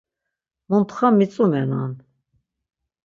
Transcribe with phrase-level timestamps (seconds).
[0.69, 1.91] “Muntxa mitzumenan!”